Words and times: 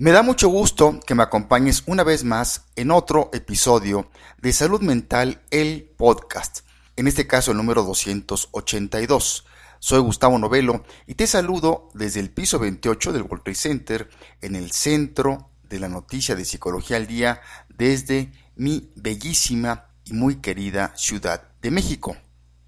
Me 0.00 0.12
da 0.12 0.22
mucho 0.22 0.48
gusto 0.48 1.00
que 1.04 1.16
me 1.16 1.24
acompañes 1.24 1.82
una 1.86 2.04
vez 2.04 2.22
más 2.22 2.66
en 2.76 2.92
otro 2.92 3.30
episodio 3.32 4.08
de 4.40 4.52
Salud 4.52 4.80
Mental, 4.80 5.42
el 5.50 5.90
podcast, 5.96 6.60
en 6.94 7.08
este 7.08 7.26
caso 7.26 7.50
el 7.50 7.56
número 7.56 7.82
282. 7.82 9.44
Soy 9.80 9.98
Gustavo 9.98 10.38
Novelo 10.38 10.84
y 11.08 11.14
te 11.14 11.26
saludo 11.26 11.88
desde 11.94 12.20
el 12.20 12.30
piso 12.30 12.60
28 12.60 13.12
del 13.12 13.22
World 13.22 13.42
Trade 13.42 13.56
Center 13.56 14.10
en 14.40 14.54
el 14.54 14.70
centro 14.70 15.50
de 15.68 15.80
la 15.80 15.88
noticia 15.88 16.36
de 16.36 16.44
Psicología 16.44 16.96
al 16.96 17.08
Día 17.08 17.40
desde 17.68 18.30
mi 18.54 18.92
bellísima 18.94 19.86
y 20.04 20.12
muy 20.12 20.36
querida 20.36 20.92
Ciudad 20.94 21.48
de 21.60 21.72
México. 21.72 22.16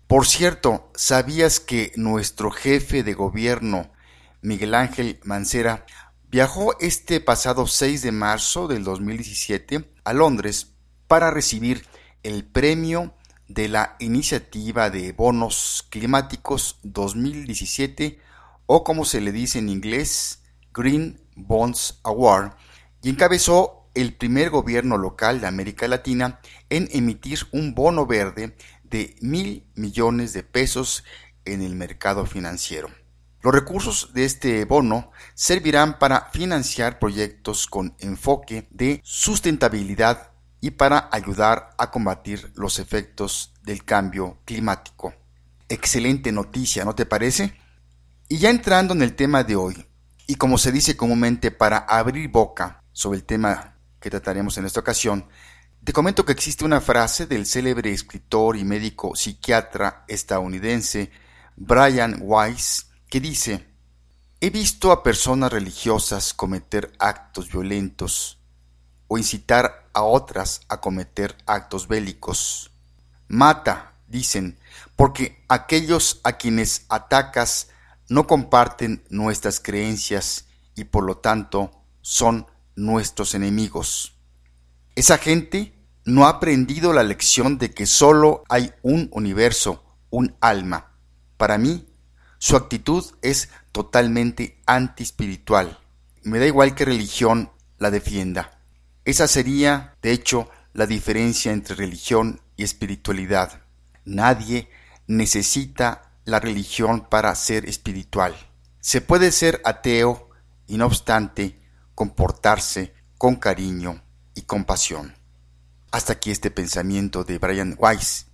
Por 0.08 0.26
cierto, 0.26 0.90
¿sabías 0.96 1.60
que 1.60 1.92
nuestro 1.94 2.50
jefe 2.50 3.04
de 3.04 3.14
gobierno, 3.14 3.92
Miguel 4.42 4.74
Ángel 4.74 5.20
Mancera, 5.22 5.86
viajó 6.30 6.78
este 6.78 7.20
pasado 7.20 7.66
6 7.66 8.02
de 8.02 8.12
marzo 8.12 8.68
del 8.68 8.84
2017 8.84 9.92
a 10.04 10.12
Londres 10.12 10.74
para 11.08 11.32
recibir 11.32 11.84
el 12.22 12.44
premio 12.44 13.14
de 13.48 13.68
la 13.68 13.96
iniciativa 13.98 14.90
de 14.90 15.10
bonos 15.10 15.84
climáticos 15.90 16.78
2017 16.84 18.20
o 18.66 18.84
como 18.84 19.04
se 19.04 19.20
le 19.20 19.32
dice 19.32 19.58
en 19.58 19.68
inglés 19.68 20.44
Green 20.72 21.20
Bonds 21.34 21.98
Award 22.04 22.52
y 23.02 23.10
encabezó 23.10 23.90
el 23.94 24.14
primer 24.14 24.50
gobierno 24.50 24.98
local 24.98 25.40
de 25.40 25.48
América 25.48 25.88
Latina 25.88 26.38
en 26.68 26.88
emitir 26.92 27.40
un 27.50 27.74
bono 27.74 28.06
verde 28.06 28.56
de 28.84 29.16
mil 29.20 29.66
millones 29.74 30.32
de 30.32 30.44
pesos 30.44 31.02
en 31.44 31.60
el 31.60 31.74
mercado 31.74 32.24
financiero. 32.24 32.88
Los 33.42 33.54
recursos 33.54 34.12
de 34.12 34.26
este 34.26 34.64
bono 34.66 35.12
servirán 35.34 35.98
para 35.98 36.26
financiar 36.30 36.98
proyectos 36.98 37.66
con 37.66 37.96
enfoque 37.98 38.68
de 38.70 39.00
sustentabilidad 39.02 40.32
y 40.60 40.72
para 40.72 41.08
ayudar 41.10 41.70
a 41.78 41.90
combatir 41.90 42.52
los 42.54 42.78
efectos 42.78 43.54
del 43.62 43.82
cambio 43.84 44.40
climático. 44.44 45.14
Excelente 45.70 46.32
noticia, 46.32 46.84
¿no 46.84 46.94
te 46.94 47.06
parece? 47.06 47.54
Y 48.28 48.36
ya 48.36 48.50
entrando 48.50 48.92
en 48.92 49.00
el 49.00 49.16
tema 49.16 49.42
de 49.42 49.56
hoy, 49.56 49.86
y 50.26 50.34
como 50.34 50.58
se 50.58 50.70
dice 50.70 50.94
comúnmente 50.94 51.50
para 51.50 51.78
abrir 51.78 52.28
boca 52.28 52.84
sobre 52.92 53.18
el 53.18 53.24
tema 53.24 53.78
que 54.00 54.10
trataremos 54.10 54.58
en 54.58 54.66
esta 54.66 54.80
ocasión, 54.80 55.26
te 55.82 55.94
comento 55.94 56.26
que 56.26 56.32
existe 56.32 56.66
una 56.66 56.82
frase 56.82 57.26
del 57.26 57.46
célebre 57.46 57.90
escritor 57.90 58.58
y 58.58 58.64
médico 58.64 59.16
psiquiatra 59.16 60.04
estadounidense 60.08 61.10
Brian 61.56 62.18
Weiss 62.20 62.89
que 63.10 63.20
dice, 63.20 63.66
he 64.40 64.50
visto 64.50 64.92
a 64.92 65.02
personas 65.02 65.52
religiosas 65.52 66.32
cometer 66.32 66.92
actos 67.00 67.50
violentos 67.50 68.38
o 69.08 69.18
incitar 69.18 69.90
a 69.92 70.02
otras 70.02 70.60
a 70.68 70.80
cometer 70.80 71.36
actos 71.44 71.88
bélicos. 71.88 72.70
Mata, 73.26 73.94
dicen, 74.06 74.58
porque 74.94 75.44
aquellos 75.48 76.20
a 76.22 76.34
quienes 76.34 76.86
atacas 76.88 77.68
no 78.08 78.28
comparten 78.28 79.04
nuestras 79.10 79.58
creencias 79.58 80.46
y 80.76 80.84
por 80.84 81.04
lo 81.04 81.18
tanto 81.18 81.72
son 82.00 82.46
nuestros 82.76 83.34
enemigos. 83.34 84.16
Esa 84.94 85.18
gente 85.18 85.74
no 86.04 86.26
ha 86.26 86.30
aprendido 86.30 86.92
la 86.92 87.02
lección 87.02 87.58
de 87.58 87.72
que 87.72 87.86
solo 87.86 88.44
hay 88.48 88.72
un 88.82 89.08
universo, 89.12 89.84
un 90.10 90.36
alma. 90.40 90.92
Para 91.36 91.58
mí, 91.58 91.89
su 92.42 92.56
actitud 92.56 93.04
es 93.20 93.50
totalmente 93.70 94.58
antiespiritual. 94.64 95.78
Me 96.22 96.38
da 96.38 96.46
igual 96.46 96.74
que 96.74 96.86
religión 96.86 97.50
la 97.78 97.90
defienda. 97.90 98.58
Esa 99.04 99.28
sería, 99.28 99.94
de 100.00 100.12
hecho, 100.12 100.48
la 100.72 100.86
diferencia 100.86 101.52
entre 101.52 101.74
religión 101.74 102.40
y 102.56 102.64
espiritualidad. 102.64 103.60
Nadie 104.06 104.70
necesita 105.06 106.12
la 106.24 106.40
religión 106.40 107.06
para 107.10 107.34
ser 107.34 107.68
espiritual. 107.68 108.34
Se 108.80 109.02
puede 109.02 109.32
ser 109.32 109.60
ateo 109.66 110.30
y 110.66 110.78
no 110.78 110.86
obstante 110.86 111.60
comportarse 111.94 112.94
con 113.18 113.36
cariño 113.36 114.02
y 114.34 114.42
compasión. 114.42 115.14
Hasta 115.90 116.14
aquí 116.14 116.30
este 116.30 116.50
pensamiento 116.50 117.22
de 117.22 117.36
Brian 117.36 117.76
Weiss. 117.78 118.28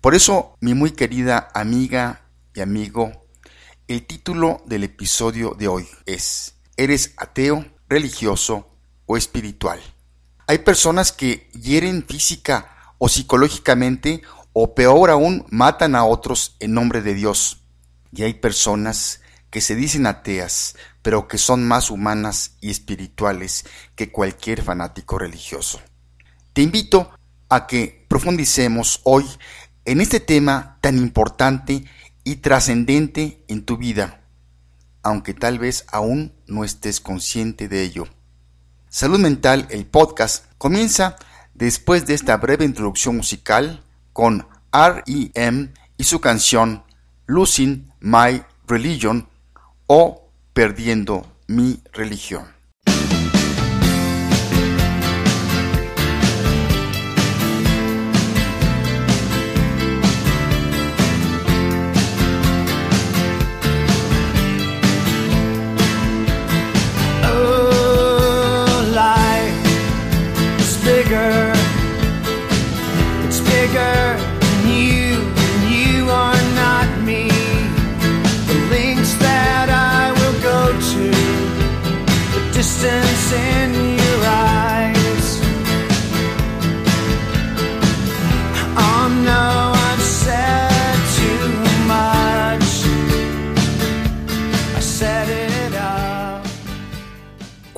Por 0.00 0.14
eso, 0.14 0.56
mi 0.60 0.72
muy 0.72 0.92
querida 0.92 1.50
amiga 1.52 2.22
y 2.54 2.62
amigo 2.62 3.20
el 3.90 4.06
título 4.06 4.62
del 4.66 4.84
episodio 4.84 5.56
de 5.58 5.66
hoy 5.66 5.88
es 6.06 6.54
¿Eres 6.76 7.12
ateo, 7.16 7.66
religioso 7.88 8.70
o 9.04 9.16
espiritual? 9.16 9.80
Hay 10.46 10.58
personas 10.58 11.10
que 11.10 11.50
hieren 11.60 12.04
física 12.06 12.94
o 12.98 13.08
psicológicamente 13.08 14.22
o 14.52 14.76
peor 14.76 15.10
aún 15.10 15.44
matan 15.50 15.96
a 15.96 16.04
otros 16.04 16.54
en 16.60 16.72
nombre 16.72 17.02
de 17.02 17.14
Dios. 17.14 17.64
Y 18.12 18.22
hay 18.22 18.34
personas 18.34 19.22
que 19.50 19.60
se 19.60 19.74
dicen 19.74 20.06
ateas, 20.06 20.76
pero 21.02 21.26
que 21.26 21.36
son 21.36 21.66
más 21.66 21.90
humanas 21.90 22.52
y 22.60 22.70
espirituales 22.70 23.64
que 23.96 24.12
cualquier 24.12 24.62
fanático 24.62 25.18
religioso. 25.18 25.80
Te 26.52 26.62
invito 26.62 27.10
a 27.48 27.66
que 27.66 28.06
profundicemos 28.06 29.00
hoy 29.02 29.26
en 29.84 30.00
este 30.00 30.20
tema 30.20 30.78
tan 30.80 30.96
importante 30.96 31.86
y 32.30 32.36
trascendente 32.36 33.42
en 33.48 33.64
tu 33.64 33.76
vida, 33.76 34.20
aunque 35.02 35.34
tal 35.34 35.58
vez 35.58 35.84
aún 35.90 36.32
no 36.46 36.62
estés 36.62 37.00
consciente 37.00 37.66
de 37.66 37.82
ello. 37.82 38.06
Salud 38.88 39.18
Mental, 39.18 39.66
el 39.70 39.84
podcast, 39.84 40.44
comienza 40.56 41.16
después 41.54 42.06
de 42.06 42.14
esta 42.14 42.36
breve 42.36 42.64
introducción 42.64 43.16
musical 43.16 43.82
con 44.12 44.46
R.E.M. 44.72 45.70
y 45.96 46.04
su 46.04 46.20
canción 46.20 46.84
Losing 47.26 47.92
My 47.98 48.44
Religion 48.68 49.28
o 49.88 50.30
Perdiendo 50.52 51.26
mi 51.48 51.82
religión. 51.92 52.59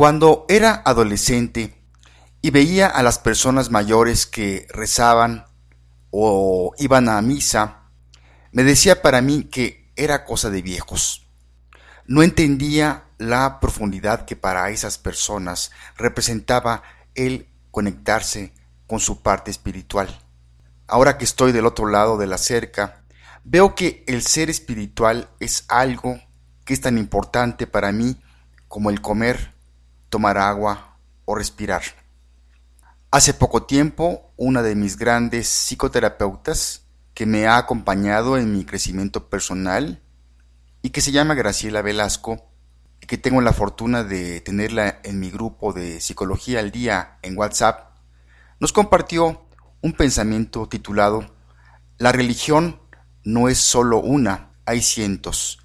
Cuando 0.02 0.46
era 0.48 0.82
adolescente 0.84 1.76
y 2.40 2.50
veía 2.50 2.88
a 2.88 3.04
las 3.04 3.20
personas 3.20 3.70
mayores 3.70 4.26
que 4.26 4.66
rezaban 4.68 5.44
o 6.10 6.74
iban 6.76 7.08
a 7.08 7.22
misa, 7.22 7.84
me 8.50 8.64
decía 8.64 9.00
para 9.00 9.22
mí 9.22 9.44
que 9.44 9.92
era 9.94 10.24
cosa 10.24 10.50
de 10.50 10.60
viejos. 10.60 11.28
No 12.12 12.22
entendía 12.22 13.04
la 13.16 13.58
profundidad 13.58 14.26
que 14.26 14.36
para 14.36 14.68
esas 14.68 14.98
personas 14.98 15.70
representaba 15.96 16.82
el 17.14 17.48
conectarse 17.70 18.52
con 18.86 19.00
su 19.00 19.22
parte 19.22 19.50
espiritual. 19.50 20.20
Ahora 20.86 21.16
que 21.16 21.24
estoy 21.24 21.52
del 21.52 21.64
otro 21.64 21.86
lado 21.86 22.18
de 22.18 22.26
la 22.26 22.36
cerca, 22.36 23.02
veo 23.44 23.74
que 23.74 24.04
el 24.06 24.20
ser 24.20 24.50
espiritual 24.50 25.30
es 25.40 25.64
algo 25.68 26.20
que 26.66 26.74
es 26.74 26.82
tan 26.82 26.98
importante 26.98 27.66
para 27.66 27.92
mí 27.92 28.20
como 28.68 28.90
el 28.90 29.00
comer, 29.00 29.54
tomar 30.10 30.36
agua 30.36 30.98
o 31.24 31.34
respirar. 31.34 31.80
Hace 33.10 33.32
poco 33.32 33.62
tiempo, 33.62 34.34
una 34.36 34.60
de 34.60 34.74
mis 34.74 34.98
grandes 34.98 35.48
psicoterapeutas 35.48 36.82
que 37.14 37.24
me 37.24 37.46
ha 37.46 37.56
acompañado 37.56 38.36
en 38.36 38.52
mi 38.52 38.66
crecimiento 38.66 39.30
personal 39.30 40.02
y 40.82 40.90
que 40.90 41.00
se 41.00 41.12
llama 41.12 41.34
Graciela 41.34 41.80
Velasco, 41.80 42.48
que 43.00 43.18
tengo 43.18 43.40
la 43.40 43.52
fortuna 43.52 44.04
de 44.04 44.40
tenerla 44.40 45.00
en 45.04 45.20
mi 45.20 45.30
grupo 45.30 45.72
de 45.72 46.00
Psicología 46.00 46.60
al 46.60 46.70
Día 46.70 47.18
en 47.22 47.36
WhatsApp, 47.36 47.96
nos 48.58 48.72
compartió 48.72 49.46
un 49.80 49.92
pensamiento 49.92 50.68
titulado 50.68 51.34
La 51.98 52.12
religión 52.12 52.80
no 53.24 53.48
es 53.48 53.58
solo 53.58 53.98
una, 53.98 54.50
hay 54.66 54.82
cientos. 54.82 55.58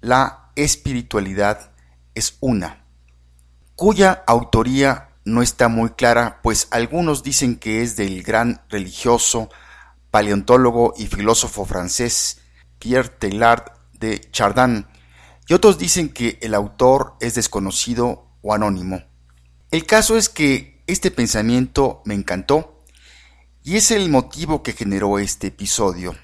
La 0.00 0.50
espiritualidad 0.56 1.72
es 2.14 2.36
una. 2.40 2.84
cuya 3.76 4.24
autoría 4.26 5.10
no 5.24 5.42
está 5.42 5.68
muy 5.68 5.90
clara, 5.90 6.40
pues 6.42 6.66
algunos 6.72 7.22
dicen 7.22 7.56
que 7.56 7.82
es 7.82 7.96
del 7.96 8.22
gran 8.22 8.62
religioso, 8.68 9.50
paleontólogo 10.10 10.94
y 10.96 11.06
filósofo 11.06 11.64
francés 11.64 12.40
Pierre 12.78 13.10
Teilhard 13.10 13.77
de 13.98 14.20
Chardin, 14.30 14.86
y 15.48 15.54
otros 15.54 15.78
dicen 15.78 16.10
que 16.10 16.38
el 16.42 16.54
autor 16.54 17.16
es 17.20 17.34
desconocido 17.34 18.28
o 18.42 18.54
anónimo. 18.54 19.02
El 19.70 19.86
caso 19.86 20.16
es 20.16 20.28
que 20.28 20.82
este 20.86 21.10
pensamiento 21.10 22.02
me 22.04 22.14
encantó 22.14 22.84
y 23.62 23.76
es 23.76 23.90
el 23.90 24.10
motivo 24.10 24.62
que 24.62 24.72
generó 24.72 25.18
este 25.18 25.48
episodio. 25.48 26.16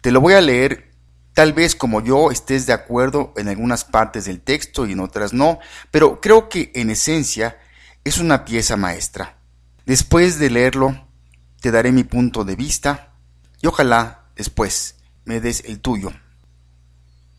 Te 0.00 0.12
lo 0.12 0.20
voy 0.20 0.34
a 0.34 0.40
leer, 0.40 0.90
tal 1.34 1.52
vez 1.52 1.74
como 1.74 2.02
yo 2.02 2.30
estés 2.30 2.66
de 2.66 2.72
acuerdo 2.72 3.32
en 3.36 3.48
algunas 3.48 3.84
partes 3.84 4.24
del 4.24 4.40
texto 4.40 4.86
y 4.86 4.92
en 4.92 5.00
otras 5.00 5.32
no, 5.32 5.58
pero 5.90 6.20
creo 6.20 6.48
que 6.48 6.70
en 6.74 6.90
esencia 6.90 7.58
es 8.04 8.18
una 8.18 8.44
pieza 8.44 8.76
maestra. 8.76 9.38
Después 9.84 10.38
de 10.38 10.50
leerlo, 10.50 11.08
te 11.60 11.70
daré 11.70 11.92
mi 11.92 12.04
punto 12.04 12.44
de 12.44 12.56
vista 12.56 13.14
y 13.60 13.66
ojalá 13.66 14.30
después 14.36 14.96
me 15.24 15.40
des 15.40 15.64
el 15.66 15.80
tuyo. 15.80 16.12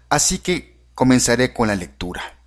Así 0.09 0.39
que 0.39 0.77
comenzaré 0.95 1.53
con 1.53 1.67
la 1.67 1.75
lectura. 1.75 2.39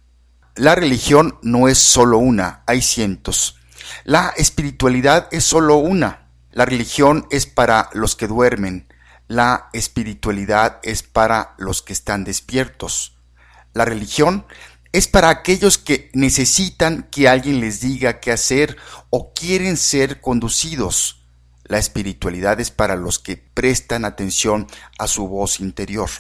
La 0.56 0.74
religión 0.74 1.38
no 1.42 1.68
es 1.68 1.78
solo 1.78 2.18
una, 2.18 2.62
hay 2.66 2.82
cientos. 2.82 3.56
La 4.04 4.34
espiritualidad 4.36 5.28
es 5.30 5.44
solo 5.44 5.76
una. 5.76 6.28
La 6.50 6.66
religión 6.66 7.26
es 7.30 7.46
para 7.46 7.88
los 7.94 8.16
que 8.16 8.26
duermen. 8.26 8.92
La 9.28 9.70
espiritualidad 9.72 10.80
es 10.82 11.02
para 11.02 11.54
los 11.56 11.82
que 11.82 11.92
están 11.92 12.24
despiertos. 12.24 13.16
La 13.72 13.84
religión 13.84 14.44
es 14.92 15.08
para 15.08 15.30
aquellos 15.30 15.78
que 15.78 16.10
necesitan 16.12 17.08
que 17.10 17.28
alguien 17.28 17.60
les 17.60 17.80
diga 17.80 18.20
qué 18.20 18.32
hacer 18.32 18.76
o 19.08 19.32
quieren 19.32 19.76
ser 19.76 20.20
conducidos. 20.20 21.22
La 21.64 21.78
espiritualidad 21.78 22.60
es 22.60 22.70
para 22.70 22.96
los 22.96 23.18
que 23.18 23.36
prestan 23.36 24.04
atención 24.04 24.66
a 24.98 25.06
su 25.06 25.28
voz 25.28 25.60
interior. 25.60 26.10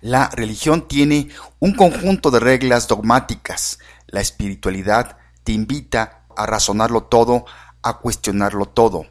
La 0.00 0.30
religión 0.30 0.88
tiene 0.88 1.28
un 1.58 1.74
conjunto 1.74 2.30
de 2.30 2.40
reglas 2.40 2.88
dogmáticas. 2.88 3.78
La 4.06 4.20
espiritualidad 4.20 5.18
te 5.44 5.52
invita 5.52 6.22
a 6.34 6.46
razonarlo 6.46 7.04
todo, 7.04 7.44
a 7.82 7.98
cuestionarlo 7.98 8.66
todo. 8.66 9.06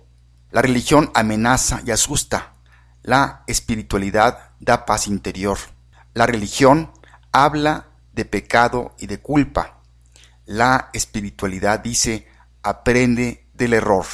La 0.52 0.64
religión 0.64 1.12
amenaza 1.14 1.82
y 1.86 1.92
asusta. 1.92 2.54
La 3.04 3.44
espiritualidad 3.46 4.52
da 4.60 4.86
paz 4.86 5.08
interior. 5.08 5.60
La 6.16 6.26
religión 6.26 6.92
habla 7.32 7.86
de 8.14 8.26
pecado 8.26 8.96
y 8.98 9.06
de 9.06 9.20
culpa. 9.20 9.82
La 10.46 10.90
espiritualidad 10.94 11.82
dice 11.82 12.28
aprende 12.64 13.48
del 13.54 13.74
error. 13.74 14.06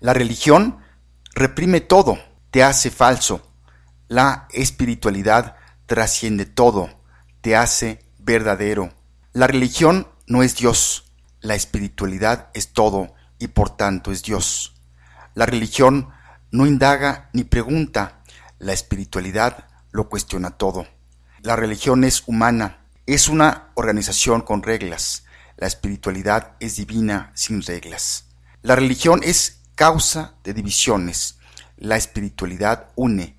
La 0.00 0.12
religión 0.12 0.78
reprime 1.34 1.80
todo, 1.80 2.18
te 2.50 2.64
hace 2.64 2.90
falso. 2.90 3.42
La 4.08 4.48
espiritualidad 4.50 5.55
trasciende 5.86 6.46
todo, 6.46 6.90
te 7.40 7.56
hace 7.56 8.04
verdadero. 8.18 8.92
La 9.32 9.46
religión 9.46 10.08
no 10.26 10.42
es 10.42 10.56
Dios, 10.56 11.12
la 11.40 11.54
espiritualidad 11.54 12.48
es 12.54 12.72
todo 12.72 13.14
y 13.38 13.48
por 13.48 13.76
tanto 13.76 14.12
es 14.12 14.22
Dios. 14.22 14.74
La 15.34 15.46
religión 15.46 16.10
no 16.50 16.66
indaga 16.66 17.30
ni 17.32 17.44
pregunta, 17.44 18.22
la 18.58 18.72
espiritualidad 18.72 19.68
lo 19.92 20.08
cuestiona 20.08 20.50
todo. 20.50 20.86
La 21.40 21.56
religión 21.56 22.04
es 22.04 22.24
humana, 22.26 22.86
es 23.06 23.28
una 23.28 23.68
organización 23.74 24.40
con 24.40 24.62
reglas. 24.62 25.24
La 25.56 25.66
espiritualidad 25.66 26.56
es 26.60 26.76
divina 26.76 27.30
sin 27.34 27.62
reglas. 27.62 28.26
La 28.62 28.74
religión 28.74 29.20
es 29.22 29.60
causa 29.74 30.34
de 30.42 30.54
divisiones. 30.54 31.38
La 31.76 31.96
espiritualidad 31.96 32.88
une. 32.96 33.36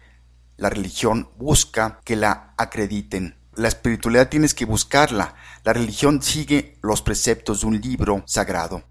La 0.57 0.71
religión 0.71 1.29
busca 1.37 2.01
que 2.03 2.15
la 2.15 2.55
acrediten. 2.57 3.37
La 3.53 3.67
espiritualidad 3.67 4.29
tienes 4.29 4.55
que 4.55 4.65
buscarla. 4.65 5.35
La 5.63 5.73
religión 5.73 6.23
sigue 6.23 6.79
los 6.81 7.03
preceptos 7.03 7.61
de 7.61 7.67
un 7.67 7.79
libro 7.79 8.23
sagrado. 8.25 8.83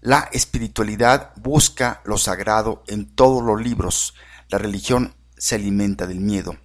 La 0.00 0.30
espiritualidad 0.32 1.32
busca 1.36 2.00
lo 2.06 2.16
sagrado 2.16 2.82
en 2.86 3.14
todos 3.14 3.42
los 3.42 3.60
libros. 3.62 4.14
La 4.48 4.56
religión 4.56 5.14
se 5.36 5.56
alimenta 5.56 6.06
del 6.06 6.20
miedo. 6.20 6.56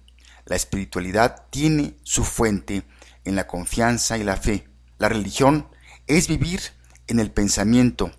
La 0.46 0.56
espiritualidad 0.56 1.44
tiene 1.50 1.98
su 2.02 2.24
fuente 2.24 2.84
en 3.24 3.36
la 3.36 3.46
confianza 3.46 4.16
y 4.16 4.24
la 4.24 4.36
fe. 4.36 4.66
La 4.98 5.10
religión 5.10 5.68
es 6.06 6.26
vivir 6.26 6.60
en 7.06 7.20
el 7.20 7.30
pensamiento. 7.30 8.10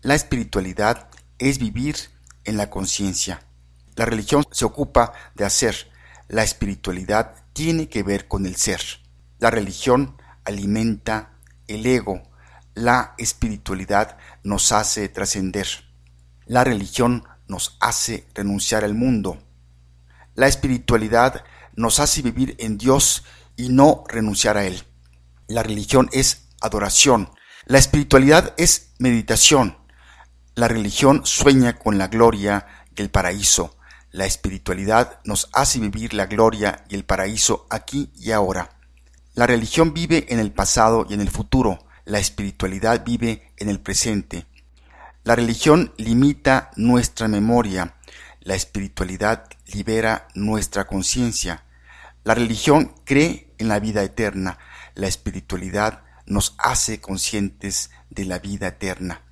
La 0.00 0.14
espiritualidad 0.14 1.08
es 1.38 1.58
vivir 1.58 1.96
en 2.44 2.56
la 2.56 2.70
conciencia. 2.70 3.44
La 3.96 4.04
religión 4.06 4.44
se 4.50 4.64
ocupa 4.64 5.12
de 5.34 5.44
hacer, 5.44 5.90
la 6.28 6.42
espiritualidad 6.42 7.34
tiene 7.52 7.88
que 7.88 8.02
ver 8.02 8.26
con 8.26 8.46
el 8.46 8.56
ser. 8.56 8.80
La 9.38 9.50
religión 9.50 10.16
alimenta 10.44 11.34
el 11.66 11.84
ego, 11.84 12.22
la 12.74 13.14
espiritualidad 13.18 14.16
nos 14.42 14.72
hace 14.72 15.08
trascender. 15.08 15.66
La 16.46 16.64
religión 16.64 17.24
nos 17.48 17.76
hace 17.80 18.26
renunciar 18.34 18.82
al 18.84 18.94
mundo. 18.94 19.42
La 20.34 20.46
espiritualidad 20.46 21.44
nos 21.74 22.00
hace 22.00 22.22
vivir 22.22 22.56
en 22.58 22.78
Dios 22.78 23.24
y 23.56 23.68
no 23.68 24.04
renunciar 24.08 24.56
a 24.56 24.64
Él. 24.64 24.82
La 25.48 25.62
religión 25.62 26.08
es 26.12 26.48
adoración. 26.62 27.30
La 27.66 27.78
espiritualidad 27.78 28.54
es 28.56 28.94
meditación. 28.98 29.76
La 30.54 30.68
religión 30.68 31.26
sueña 31.26 31.78
con 31.78 31.98
la 31.98 32.08
gloria 32.08 32.66
y 32.96 33.02
el 33.02 33.10
paraíso. 33.10 33.76
La 34.12 34.26
espiritualidad 34.26 35.20
nos 35.24 35.48
hace 35.54 35.80
vivir 35.80 36.12
la 36.12 36.26
gloria 36.26 36.84
y 36.90 36.94
el 36.94 37.04
paraíso 37.04 37.66
aquí 37.70 38.12
y 38.14 38.32
ahora. 38.32 38.76
La 39.34 39.46
religión 39.46 39.94
vive 39.94 40.26
en 40.28 40.38
el 40.38 40.52
pasado 40.52 41.06
y 41.08 41.14
en 41.14 41.22
el 41.22 41.30
futuro, 41.30 41.86
la 42.04 42.18
espiritualidad 42.18 43.06
vive 43.06 43.52
en 43.56 43.70
el 43.70 43.80
presente. 43.80 44.44
La 45.24 45.34
religión 45.34 45.94
limita 45.96 46.72
nuestra 46.76 47.26
memoria, 47.26 47.94
la 48.40 48.54
espiritualidad 48.54 49.46
libera 49.72 50.28
nuestra 50.34 50.84
conciencia. 50.84 51.64
La 52.22 52.34
religión 52.34 52.94
cree 53.04 53.54
en 53.56 53.68
la 53.68 53.80
vida 53.80 54.02
eterna, 54.02 54.58
la 54.94 55.06
espiritualidad 55.06 56.02
nos 56.26 56.54
hace 56.58 57.00
conscientes 57.00 57.90
de 58.10 58.26
la 58.26 58.40
vida 58.40 58.68
eterna. 58.68 59.22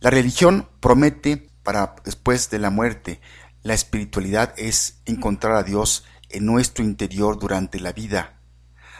La 0.00 0.10
religión 0.10 0.68
promete 0.80 1.50
para 1.62 1.94
después 2.04 2.50
de 2.50 2.58
la 2.58 2.70
muerte, 2.70 3.20
la 3.64 3.74
espiritualidad 3.74 4.54
es 4.56 5.00
encontrar 5.06 5.56
a 5.56 5.62
Dios 5.64 6.04
en 6.28 6.46
nuestro 6.46 6.84
interior 6.84 7.38
durante 7.38 7.80
la 7.80 7.92
vida. 7.92 8.38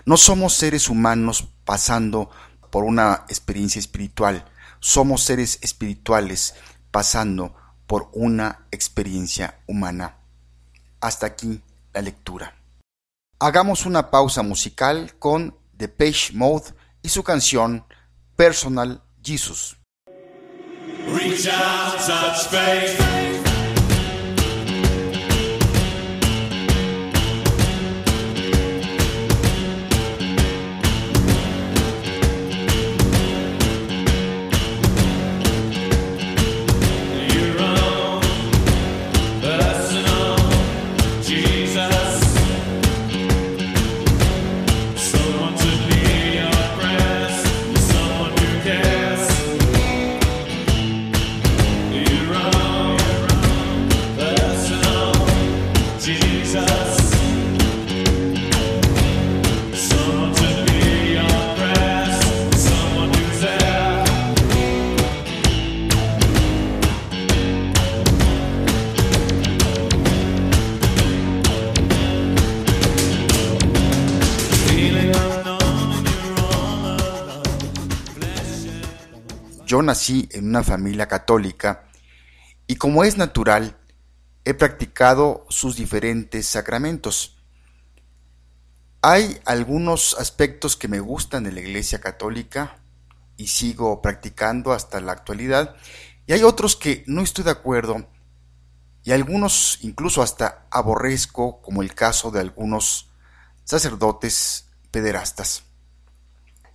No 0.07 0.17
somos 0.17 0.55
seres 0.55 0.89
humanos 0.89 1.49
pasando 1.65 2.31
por 2.71 2.85
una 2.85 3.25
experiencia 3.29 3.79
espiritual, 3.79 4.45
somos 4.81 5.23
seres 5.23 5.59
espirituales 5.63 6.55
pasando 6.91 7.55
por 7.87 8.09
una 8.13 8.67
experiencia 8.71 9.61
humana. 9.67 10.17
Hasta 11.01 11.27
aquí 11.27 11.63
la 11.93 12.01
lectura. 12.01 12.57
Hagamos 13.39 13.85
una 13.85 14.11
pausa 14.11 14.43
musical 14.43 15.15
con 15.19 15.57
The 15.77 15.89
Page 15.89 16.33
Mode 16.33 16.73
y 17.03 17.11
su 17.11 17.23
canción 17.23 17.85
Personal 18.35 19.03
Jesus. 19.23 19.77
Yo 79.75 79.83
nací 79.83 80.29
en 80.31 80.47
una 80.51 80.63
familia 80.63 81.09
católica 81.09 81.89
y 82.69 82.77
como 82.77 83.03
es 83.03 83.17
natural, 83.17 83.77
he 84.45 84.55
practicado 84.55 85.47
sus 85.49 85.75
diferentes 85.75 86.47
sacramentos. 86.47 87.43
Hay 89.03 89.41
algunos 89.45 90.15
aspectos 90.17 90.77
que 90.77 90.87
me 90.87 91.01
gustan 91.01 91.43
de 91.43 91.51
la 91.51 91.59
Iglesia 91.59 92.01
Católica 92.01 92.85
y 93.37 93.49
sigo 93.49 94.01
practicando 94.01 94.73
hasta 94.73 95.01
la 95.01 95.11
actualidad, 95.11 95.75
y 96.25 96.35
hay 96.35 96.45
otros 96.45 96.77
que 96.77 97.03
no 97.09 97.21
estoy 97.21 97.43
de 97.43 97.51
acuerdo, 97.51 98.07
y 99.03 99.11
algunos 99.11 99.81
incluso 99.83 100.23
hasta 100.23 100.69
aborrezco, 100.71 101.61
como 101.63 101.83
el 101.83 101.97
caso 101.97 102.31
de 102.31 102.39
algunos 102.39 103.11
sacerdotes 103.65 104.69
pederastas. 104.93 105.65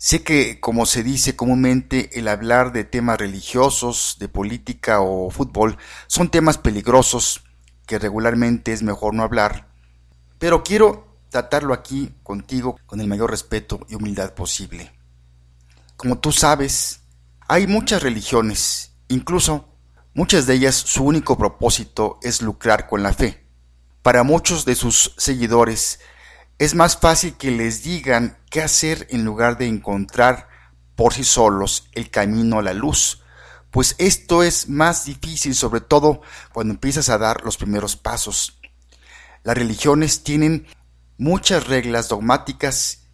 Sé 0.02 0.24
que, 0.24 0.62
como 0.62 0.86
se 0.86 1.04
dice 1.04 1.36
comúnmente, 1.36 2.18
el 2.18 2.30
hablar 2.30 2.72
de 2.72 2.86
temas 2.86 3.18
religiosos, 3.18 4.16
de 4.18 4.30
política 4.30 5.02
o 5.02 5.30
fútbol 5.30 5.78
son 6.08 6.32
temas 6.32 6.58
peligrosos 6.58 7.44
que 7.86 8.00
regularmente 8.00 8.72
es 8.72 8.82
mejor 8.82 9.14
no 9.14 9.24
hablar, 9.24 9.68
pero 10.38 10.64
quiero 10.64 11.18
tratarlo 11.28 11.74
aquí 11.74 12.14
contigo 12.24 12.80
con 12.86 13.02
el 13.02 13.08
mayor 13.10 13.30
respeto 13.30 13.86
y 13.90 13.96
humildad 13.96 14.36
posible. 14.36 14.94
Como 15.98 16.18
tú 16.18 16.32
sabes, 16.32 17.02
hay 17.50 17.68
muchas 17.68 18.02
religiones, 18.02 18.94
incluso 19.10 19.68
muchas 20.14 20.48
de 20.48 20.54
ellas 20.54 20.76
su 20.76 21.04
único 21.04 21.38
propósito 21.38 22.20
es 22.24 22.42
lucrar 22.42 22.88
con 22.88 23.04
la 23.04 23.12
fe. 23.12 23.46
Para 24.02 24.24
muchos 24.24 24.64
de 24.64 24.76
sus 24.76 25.14
seguidores 25.18 26.00
es 26.60 26.76
más 26.76 26.98
fácil 26.98 27.36
que 27.36 27.52
les 27.52 27.84
digan 27.84 28.38
qué 28.50 28.62
hacer 28.62 29.08
en 29.12 29.24
lugar 29.24 29.58
de 29.58 29.66
encontrar 29.66 30.50
por 30.98 31.14
sí 31.14 31.24
solos 31.24 31.90
el 31.94 32.12
camino 32.12 32.60
a 32.60 32.62
la 32.62 32.74
luz, 32.74 33.24
pues 33.72 33.96
esto 33.98 34.44
es 34.44 34.68
más 34.68 35.06
difícil 35.06 35.56
sobre 35.56 35.80
todo 35.80 36.22
cuando 36.52 36.74
empiezas 36.74 37.08
a 37.08 37.18
dar 37.18 37.46
los 37.46 37.56
primeros 37.56 37.96
pasos. 37.96 38.60
Las 39.44 39.58
religiones 39.58 40.24
tienen 40.24 40.68
muchas 41.18 41.68
reglas 41.68 42.10
dogmáticas 42.10 43.06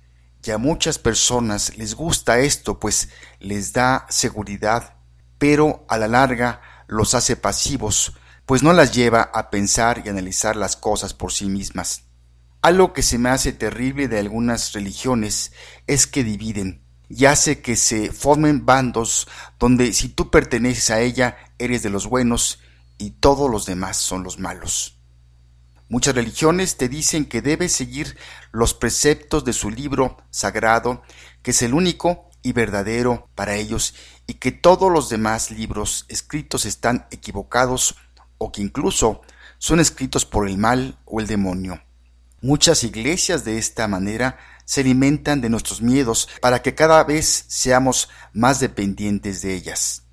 y 0.43 0.49
a 0.49 0.57
muchas 0.57 0.97
personas 0.97 1.77
les 1.77 1.93
gusta 1.93 2.39
esto 2.39 2.79
pues 2.79 3.09
les 3.39 3.73
da 3.73 4.07
seguridad, 4.09 4.95
pero 5.37 5.85
a 5.87 5.99
la 5.99 6.07
larga 6.07 6.61
los 6.87 7.13
hace 7.13 7.35
pasivos, 7.35 8.13
pues 8.47 8.63
no 8.63 8.73
las 8.73 8.91
lleva 8.91 9.21
a 9.21 9.51
pensar 9.51 10.01
y 10.03 10.09
analizar 10.09 10.55
las 10.55 10.75
cosas 10.75 11.13
por 11.13 11.31
sí 11.31 11.45
mismas. 11.45 12.04
Algo 12.65 12.93
que 12.93 13.03
se 13.03 13.19
me 13.19 13.29
hace 13.29 13.53
terrible 13.53 14.07
de 14.07 14.17
algunas 14.17 14.73
religiones 14.73 15.51
es 15.85 16.07
que 16.07 16.23
dividen 16.23 16.81
y 17.07 17.25
hace 17.25 17.61
que 17.61 17.75
se 17.75 18.11
formen 18.11 18.65
bandos 18.65 19.27
donde 19.59 19.93
si 19.93 20.09
tú 20.09 20.31
perteneces 20.31 20.89
a 20.89 20.99
ella 20.99 21.37
eres 21.59 21.83
de 21.83 21.91
los 21.91 22.07
buenos 22.07 22.57
y 22.97 23.11
todos 23.11 23.51
los 23.51 23.67
demás 23.67 23.97
son 23.97 24.23
los 24.23 24.39
malos. 24.39 24.97
Muchas 25.89 26.15
religiones 26.15 26.75
te 26.75 26.89
dicen 26.89 27.25
que 27.25 27.43
debes 27.43 27.71
seguir 27.71 28.17
los 28.51 28.73
preceptos 28.73 29.45
de 29.45 29.53
su 29.53 29.69
libro 29.69 30.17
sagrado, 30.31 31.03
que 31.43 31.51
es 31.51 31.61
el 31.61 31.75
único 31.75 32.31
y 32.41 32.53
verdadero 32.53 33.29
para 33.35 33.53
ellos, 33.57 33.93
y 34.25 34.33
que 34.33 34.51
todos 34.51 34.91
los 34.91 35.07
demás 35.09 35.51
libros 35.51 36.07
escritos 36.09 36.65
están 36.65 37.05
equivocados 37.11 37.95
o 38.39 38.51
que 38.51 38.63
incluso 38.63 39.21
son 39.59 39.79
escritos 39.79 40.25
por 40.25 40.49
el 40.49 40.57
mal 40.57 40.97
o 41.05 41.19
el 41.19 41.27
demonio. 41.27 41.84
Muchas 42.45 42.83
iglesias 42.83 43.43
de 43.43 43.57
esta 43.57 43.87
manera 43.87 44.37
se 44.65 44.81
alimentan 44.81 45.41
de 45.41 45.49
nuestros 45.49 45.81
miedos 45.81 46.29
para 46.41 46.61
que 46.61 46.75
cada 46.75 47.03
vez 47.03 47.45
seamos 47.47 48.07
más 48.33 48.59
dependientes 48.59 49.41
de 49.41 49.55
ellas. 49.55 50.03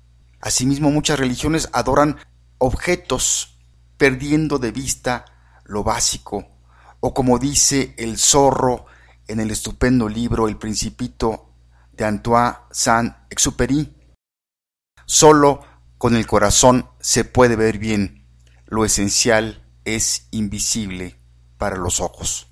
Asimismo, 0.41 0.89
muchas 0.89 1.19
religiones 1.19 1.69
adoran 1.73 2.17
objetos, 2.57 3.59
perdiendo 3.97 4.57
de 4.57 4.71
vista 4.71 5.25
lo 5.65 5.83
básico, 5.83 6.47
o 7.01 7.13
como 7.13 7.37
dice 7.37 7.93
el 7.99 8.17
zorro 8.17 8.87
en 9.27 9.39
el 9.39 9.51
estupendo 9.51 10.09
libro 10.09 10.47
El 10.47 10.57
Principito 10.57 11.53
de 11.91 12.05
Antoine 12.05 12.55
Saint-Exupéry, 12.71 13.95
solo 15.05 15.63
con 15.99 16.15
el 16.15 16.25
corazón 16.25 16.89
se 16.99 17.25
puede 17.25 17.55
ver 17.55 17.77
bien, 17.77 18.25
lo 18.65 18.85
esencial 18.85 19.63
es 19.85 20.29
invisible 20.31 21.22
para 21.63 21.77
los 21.77 22.01
ojos. 22.01 22.47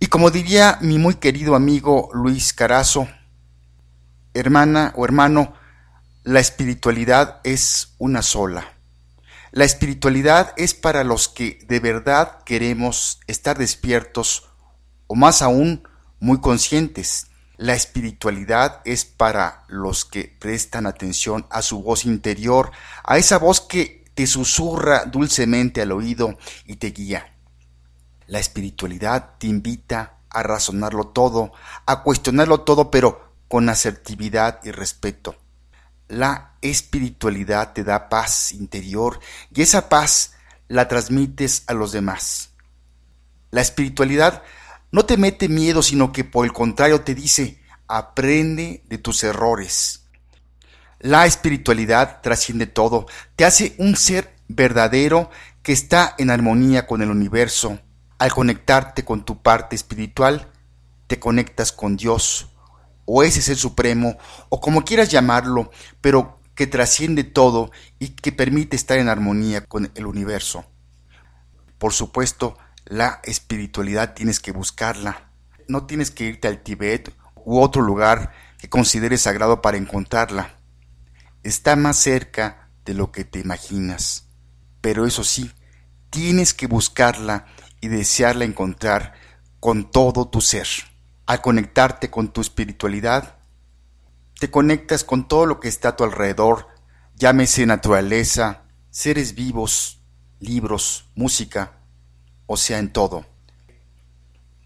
Y 0.00 0.06
como 0.06 0.30
diría 0.30 0.78
mi 0.80 0.96
muy 0.96 1.16
querido 1.16 1.54
amigo 1.54 2.08
Luis 2.14 2.54
Carazo, 2.54 3.08
hermana 4.32 4.94
o 4.96 5.04
hermano, 5.04 5.52
la 6.24 6.40
espiritualidad 6.40 7.42
es 7.44 7.92
una 7.98 8.22
sola. 8.22 8.72
La 9.52 9.66
espiritualidad 9.66 10.54
es 10.56 10.72
para 10.72 11.04
los 11.04 11.28
que 11.28 11.58
de 11.68 11.78
verdad 11.78 12.42
queremos 12.44 13.20
estar 13.26 13.58
despiertos 13.58 14.48
o 15.08 15.14
más 15.14 15.42
aún 15.42 15.86
muy 16.20 16.40
conscientes. 16.40 17.26
La 17.58 17.74
espiritualidad 17.74 18.80
es 18.86 19.04
para 19.04 19.64
los 19.68 20.06
que 20.06 20.34
prestan 20.38 20.86
atención 20.86 21.44
a 21.50 21.60
su 21.60 21.82
voz 21.82 22.06
interior, 22.06 22.72
a 23.04 23.18
esa 23.18 23.38
voz 23.38 23.60
que 23.60 23.95
te 24.16 24.26
susurra 24.26 25.04
dulcemente 25.04 25.82
al 25.82 25.92
oído 25.92 26.38
y 26.64 26.76
te 26.76 26.88
guía. 26.88 27.36
La 28.26 28.38
espiritualidad 28.38 29.34
te 29.38 29.46
invita 29.46 30.20
a 30.30 30.42
razonarlo 30.42 31.08
todo, 31.08 31.52
a 31.84 32.02
cuestionarlo 32.02 32.62
todo, 32.62 32.90
pero 32.90 33.34
con 33.46 33.68
asertividad 33.68 34.60
y 34.64 34.70
respeto. 34.70 35.36
La 36.08 36.54
espiritualidad 36.62 37.74
te 37.74 37.84
da 37.84 38.08
paz 38.08 38.52
interior 38.52 39.20
y 39.54 39.60
esa 39.60 39.90
paz 39.90 40.32
la 40.66 40.88
transmites 40.88 41.64
a 41.66 41.74
los 41.74 41.92
demás. 41.92 42.52
La 43.50 43.60
espiritualidad 43.60 44.42
no 44.92 45.04
te 45.04 45.18
mete 45.18 45.50
miedo, 45.50 45.82
sino 45.82 46.10
que 46.10 46.24
por 46.24 46.46
el 46.46 46.54
contrario 46.54 47.02
te 47.02 47.14
dice, 47.14 47.60
aprende 47.86 48.82
de 48.88 48.96
tus 48.96 49.22
errores. 49.24 50.05
La 51.06 51.24
espiritualidad 51.24 52.20
trasciende 52.20 52.66
todo, 52.66 53.06
te 53.36 53.44
hace 53.44 53.76
un 53.78 53.94
ser 53.94 54.34
verdadero 54.48 55.30
que 55.62 55.70
está 55.70 56.16
en 56.18 56.30
armonía 56.30 56.88
con 56.88 57.00
el 57.00 57.12
universo. 57.12 57.78
Al 58.18 58.32
conectarte 58.32 59.04
con 59.04 59.24
tu 59.24 59.40
parte 59.40 59.76
espiritual, 59.76 60.50
te 61.06 61.20
conectas 61.20 61.70
con 61.70 61.96
Dios, 61.96 62.50
o 63.04 63.22
ese 63.22 63.40
ser 63.40 63.56
supremo, 63.56 64.18
o 64.48 64.60
como 64.60 64.84
quieras 64.84 65.08
llamarlo, 65.08 65.70
pero 66.00 66.40
que 66.56 66.66
trasciende 66.66 67.22
todo 67.22 67.70
y 68.00 68.08
que 68.08 68.32
permite 68.32 68.74
estar 68.74 68.98
en 68.98 69.08
armonía 69.08 69.64
con 69.64 69.92
el 69.94 70.06
universo. 70.06 70.64
Por 71.78 71.92
supuesto, 71.92 72.58
la 72.84 73.20
espiritualidad 73.22 74.14
tienes 74.14 74.40
que 74.40 74.50
buscarla. 74.50 75.30
No 75.68 75.86
tienes 75.86 76.10
que 76.10 76.24
irte 76.24 76.48
al 76.48 76.64
Tíbet 76.64 77.14
u 77.44 77.60
otro 77.60 77.80
lugar 77.80 78.32
que 78.58 78.68
consideres 78.68 79.20
sagrado 79.20 79.62
para 79.62 79.76
encontrarla 79.76 80.56
está 81.48 81.76
más 81.76 81.96
cerca 81.96 82.70
de 82.84 82.94
lo 82.94 83.12
que 83.12 83.24
te 83.24 83.38
imaginas. 83.38 84.28
Pero 84.80 85.06
eso 85.06 85.24
sí, 85.24 85.52
tienes 86.10 86.54
que 86.54 86.66
buscarla 86.66 87.46
y 87.80 87.88
desearla 87.88 88.44
encontrar 88.44 89.14
con 89.60 89.90
todo 89.90 90.28
tu 90.28 90.40
ser. 90.40 90.66
Al 91.26 91.40
conectarte 91.42 92.10
con 92.10 92.32
tu 92.32 92.40
espiritualidad, 92.40 93.38
te 94.38 94.50
conectas 94.50 95.04
con 95.04 95.28
todo 95.28 95.46
lo 95.46 95.60
que 95.60 95.68
está 95.68 95.90
a 95.90 95.96
tu 95.96 96.04
alrededor, 96.04 96.68
llámese 97.14 97.66
naturaleza, 97.66 98.64
seres 98.90 99.34
vivos, 99.34 100.02
libros, 100.40 101.10
música, 101.14 101.80
o 102.46 102.56
sea, 102.56 102.78
en 102.78 102.92
todo. 102.92 103.24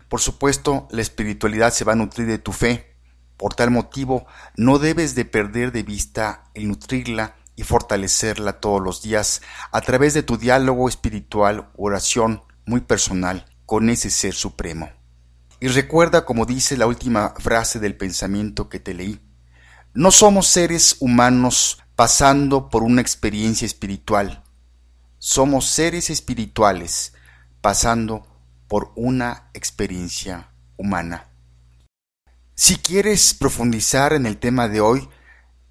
Por 0.08 0.20
supuesto, 0.20 0.88
la 0.90 1.02
espiritualidad 1.02 1.72
se 1.72 1.84
va 1.84 1.92
a 1.92 1.96
nutrir 1.96 2.26
de 2.26 2.38
tu 2.38 2.52
fe, 2.52 2.89
por 3.40 3.54
tal 3.54 3.70
motivo, 3.70 4.26
no 4.54 4.78
debes 4.78 5.14
de 5.14 5.24
perder 5.24 5.72
de 5.72 5.82
vista 5.82 6.44
el 6.52 6.68
nutrirla 6.68 7.36
y 7.56 7.62
fortalecerla 7.62 8.60
todos 8.60 8.82
los 8.82 9.00
días 9.00 9.40
a 9.72 9.80
través 9.80 10.12
de 10.12 10.22
tu 10.22 10.36
diálogo 10.36 10.90
espiritual 10.90 11.70
oración 11.74 12.42
muy 12.66 12.82
personal 12.82 13.46
con 13.64 13.88
ese 13.88 14.10
ser 14.10 14.34
supremo. 14.34 14.90
Y 15.58 15.68
recuerda 15.68 16.26
como 16.26 16.44
dice 16.44 16.76
la 16.76 16.86
última 16.86 17.32
frase 17.38 17.78
del 17.80 17.96
pensamiento 17.96 18.68
que 18.68 18.78
te 18.78 18.92
leí, 18.92 19.22
no 19.94 20.10
somos 20.10 20.46
seres 20.46 20.98
humanos 21.00 21.82
pasando 21.96 22.68
por 22.68 22.82
una 22.82 23.00
experiencia 23.00 23.64
espiritual, 23.64 24.44
somos 25.16 25.64
seres 25.64 26.10
espirituales 26.10 27.14
pasando 27.62 28.26
por 28.68 28.92
una 28.96 29.48
experiencia 29.54 30.50
humana. 30.76 31.29
Si 32.62 32.76
quieres 32.76 33.32
profundizar 33.32 34.12
en 34.12 34.26
el 34.26 34.36
tema 34.36 34.68
de 34.68 34.82
hoy, 34.82 35.08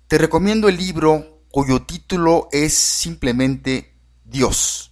te 0.08 0.18
recomiendo 0.18 0.68
el 0.70 0.78
libro 0.78 1.44
cuyo 1.52 1.84
título 1.84 2.50
es 2.52 2.74
simplemente 2.74 3.96
Dios, 4.24 4.92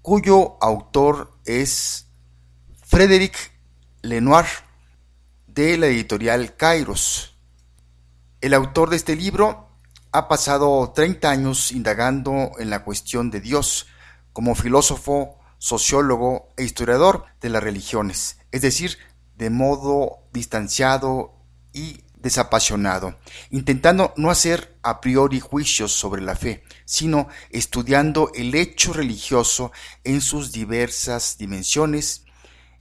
cuyo 0.00 0.56
autor 0.62 1.38
es 1.44 2.06
Frédéric 2.82 3.52
Lenoir 4.00 4.46
de 5.46 5.76
la 5.76 5.88
editorial 5.88 6.56
Kairos. 6.56 7.36
El 8.40 8.54
autor 8.54 8.88
de 8.88 8.96
este 8.96 9.14
libro 9.14 9.68
ha 10.12 10.28
pasado 10.28 10.92
30 10.94 11.28
años 11.28 11.72
indagando 11.72 12.52
en 12.58 12.70
la 12.70 12.84
cuestión 12.84 13.30
de 13.30 13.42
Dios 13.42 13.86
como 14.32 14.54
filósofo, 14.54 15.38
sociólogo 15.58 16.48
e 16.56 16.64
historiador 16.64 17.26
de 17.42 17.50
las 17.50 17.62
religiones, 17.62 18.38
es 18.50 18.62
decir, 18.62 18.96
de 19.36 19.50
modo 19.50 20.27
distanciado 20.38 21.34
y 21.72 22.00
desapasionado, 22.16 23.18
intentando 23.50 24.12
no 24.16 24.30
hacer 24.30 24.76
a 24.82 25.00
priori 25.00 25.40
juicios 25.40 25.92
sobre 25.92 26.22
la 26.22 26.34
fe, 26.34 26.64
sino 26.84 27.28
estudiando 27.50 28.30
el 28.34 28.54
hecho 28.54 28.92
religioso 28.92 29.72
en 30.04 30.20
sus 30.20 30.50
diversas 30.52 31.38
dimensiones 31.38 32.24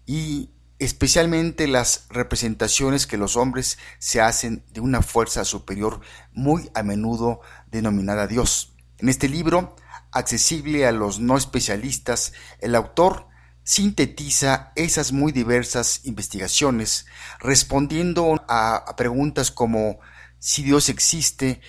y 0.06 0.52
especialmente 0.80 1.68
las 1.68 2.06
representaciones 2.10 3.08
que 3.08 3.18
los 3.18 3.36
hombres 3.36 3.78
se 4.00 4.22
hacen 4.22 4.64
de 4.72 4.80
una 4.80 5.02
fuerza 5.02 5.44
superior 5.44 6.02
muy 6.34 6.70
a 6.74 6.84
menudo 6.84 7.42
denominada 7.72 8.28
Dios. 8.28 8.74
En 9.00 9.10
este 9.10 9.30
libro, 9.30 9.76
accesible 10.12 10.88
a 10.88 10.92
los 10.92 11.20
no 11.20 11.38
especialistas, 11.38 12.34
el 12.60 12.76
autor 12.76 13.27
sintetiza 13.68 14.72
esas 14.76 15.12
muy 15.12 15.34
diversas 15.34 16.06
investigaciones, 16.06 17.06
respondiendo 17.38 18.42
a, 18.48 18.96
preguntas 18.96 19.52
como 19.52 20.00
si 20.40 20.64
Dios 20.64 20.88
existe, 20.88 21.60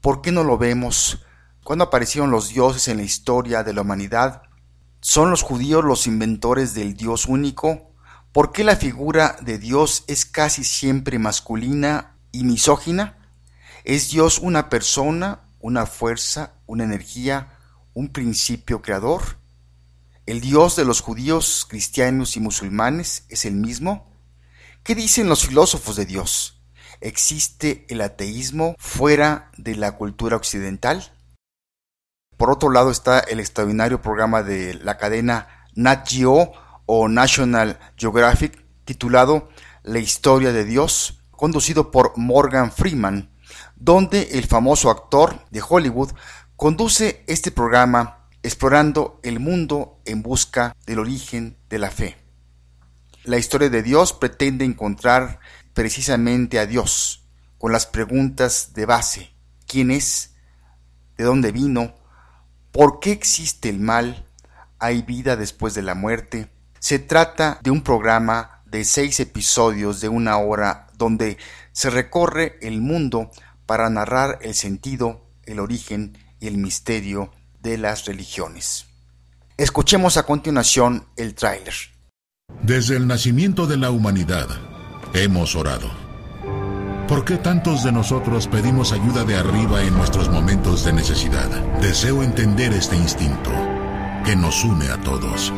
¿por 0.00 0.22
qué 0.22 0.32
no 0.32 0.44
lo 0.44 0.56
vemos? 0.56 1.26
¿Cuándo 1.62 1.84
aparecieron 1.84 2.30
los 2.30 2.48
dioses 2.48 2.88
en 2.88 2.96
la 2.96 3.02
historia 3.02 3.64
de 3.64 3.74
la 3.74 3.82
humanidad? 3.82 4.44
¿Son 5.02 5.28
los 5.28 5.42
judíos 5.42 5.84
los 5.84 6.06
inventores 6.06 6.72
del 6.72 6.94
Dios 6.94 7.26
único? 7.26 7.92
¿Por 8.32 8.52
qué 8.52 8.64
la 8.64 8.76
figura 8.76 9.36
de 9.42 9.58
Dios 9.58 10.04
es 10.06 10.24
casi 10.24 10.64
siempre 10.64 11.18
masculina 11.18 12.16
y 12.32 12.44
misógina? 12.44 13.18
¿Es 13.84 14.08
Dios 14.10 14.38
una 14.38 14.70
persona, 14.70 15.40
una 15.60 15.84
fuerza, 15.84 16.54
una 16.64 16.84
energía, 16.84 17.58
un 17.92 18.08
principio 18.08 18.80
creador? 18.80 19.41
¿El 20.24 20.40
Dios 20.40 20.76
de 20.76 20.84
los 20.84 21.00
judíos, 21.00 21.66
cristianos 21.68 22.36
y 22.36 22.40
musulmanes 22.40 23.24
es 23.28 23.44
el 23.44 23.54
mismo? 23.54 24.08
¿Qué 24.84 24.94
dicen 24.94 25.28
los 25.28 25.44
filósofos 25.44 25.96
de 25.96 26.06
Dios? 26.06 26.62
¿Existe 27.00 27.84
el 27.88 28.00
ateísmo 28.00 28.76
fuera 28.78 29.50
de 29.56 29.74
la 29.74 29.96
cultura 29.96 30.36
occidental? 30.36 31.12
Por 32.36 32.52
otro 32.52 32.70
lado 32.70 32.92
está 32.92 33.18
el 33.18 33.40
extraordinario 33.40 34.00
programa 34.00 34.44
de 34.44 34.74
la 34.74 34.96
cadena 34.96 35.66
Nat 35.74 36.08
Geo 36.08 36.52
o 36.86 37.08
National 37.08 37.80
Geographic 37.96 38.64
titulado 38.84 39.48
La 39.82 39.98
historia 39.98 40.52
de 40.52 40.64
Dios, 40.64 41.20
conducido 41.32 41.90
por 41.90 42.16
Morgan 42.16 42.70
Freeman, 42.70 43.32
donde 43.74 44.38
el 44.38 44.46
famoso 44.46 44.88
actor 44.88 45.44
de 45.50 45.62
Hollywood 45.68 46.12
conduce 46.54 47.24
este 47.26 47.50
programa 47.50 48.21
explorando 48.42 49.20
el 49.22 49.38
mundo 49.38 50.00
en 50.04 50.22
busca 50.22 50.74
del 50.86 50.98
origen 50.98 51.56
de 51.68 51.78
la 51.78 51.90
fe. 51.90 52.16
La 53.24 53.38
historia 53.38 53.70
de 53.70 53.82
Dios 53.82 54.12
pretende 54.12 54.64
encontrar 54.64 55.38
precisamente 55.74 56.58
a 56.58 56.66
Dios 56.66 57.24
con 57.58 57.70
las 57.70 57.86
preguntas 57.86 58.72
de 58.74 58.86
base. 58.86 59.30
¿Quién 59.66 59.92
es? 59.92 60.34
¿De 61.16 61.24
dónde 61.24 61.52
vino? 61.52 61.94
¿Por 62.72 62.98
qué 62.98 63.12
existe 63.12 63.68
el 63.68 63.78
mal? 63.78 64.26
¿Hay 64.80 65.02
vida 65.02 65.36
después 65.36 65.74
de 65.74 65.82
la 65.82 65.94
muerte? 65.94 66.50
Se 66.80 66.98
trata 66.98 67.60
de 67.62 67.70
un 67.70 67.82
programa 67.82 68.62
de 68.66 68.84
seis 68.84 69.20
episodios 69.20 70.00
de 70.00 70.08
una 70.08 70.38
hora 70.38 70.88
donde 70.96 71.38
se 71.70 71.90
recorre 71.90 72.58
el 72.60 72.80
mundo 72.80 73.30
para 73.66 73.88
narrar 73.88 74.40
el 74.42 74.54
sentido, 74.54 75.24
el 75.44 75.60
origen 75.60 76.18
y 76.40 76.48
el 76.48 76.56
misterio 76.56 77.30
de 77.62 77.78
las 77.78 78.04
religiones. 78.04 78.86
Escuchemos 79.56 80.16
a 80.16 80.24
continuación 80.24 81.06
el 81.16 81.34
tráiler. 81.34 81.74
Desde 82.62 82.96
el 82.96 83.06
nacimiento 83.06 83.66
de 83.66 83.76
la 83.76 83.90
humanidad 83.90 84.48
hemos 85.14 85.54
orado. 85.54 85.90
¿Por 87.08 87.24
qué 87.24 87.36
tantos 87.36 87.84
de 87.84 87.92
nosotros 87.92 88.48
pedimos 88.48 88.92
ayuda 88.92 89.24
de 89.24 89.36
arriba 89.36 89.82
en 89.82 89.94
nuestros 89.94 90.30
momentos 90.30 90.84
de 90.84 90.92
necesidad? 90.92 91.48
Deseo 91.80 92.22
entender 92.22 92.72
este 92.72 92.96
instinto 92.96 93.50
que 94.24 94.34
nos 94.34 94.64
une 94.64 94.88
a 94.88 95.00
todos. 95.00 95.52